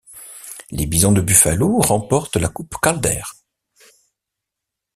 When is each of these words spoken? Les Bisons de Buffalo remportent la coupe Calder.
Les 0.71 0.87
Bisons 0.87 1.11
de 1.11 1.21
Buffalo 1.21 1.77
remportent 1.77 2.37
la 2.37 2.49
coupe 2.49 2.73
Calder. 2.81 3.21